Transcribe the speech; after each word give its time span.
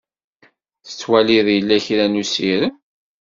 Tettwaliḍ 0.85 1.47
yella 1.55 1.77
kra 1.85 2.05
n 2.07 2.19
usirem? 2.21 2.75